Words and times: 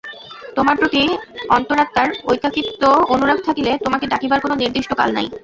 তোমার 0.55 0.75
প্রতি 0.77 1.01
অন্তরাত্মার 1.49 2.09
ঐকান্তিক 2.27 2.65
অনুরাগ 3.13 3.39
থাকিলে 3.47 3.71
তোমাকে 3.83 4.05
ডাকিবার 4.11 4.39
কোন 4.41 4.51
নির্দিষ্ট 4.61 4.91
কাল 4.99 5.09
নাই। 5.17 5.27